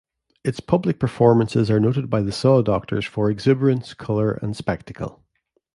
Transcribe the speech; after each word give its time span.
Its 0.43 0.59
public 0.59 0.99
performances 0.99 1.69
are 1.69 1.79
noted 1.79 2.09
by 2.09 2.23
The 2.23 2.31
Saw 2.31 2.63
Doctors 2.63 3.05
for 3.05 3.29
exuberance, 3.29 3.93
colour 3.93 4.31
and 4.31 4.57
spectacle. 4.57 5.21